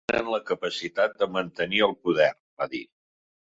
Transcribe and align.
“Tenen 0.09 0.29
la 0.35 0.37
capacitat 0.45 1.13
de 1.19 1.27
mantenir 1.37 1.85
el 1.91 1.95
poder”, 2.07 2.33
va 2.63 2.71
dir. 2.75 2.85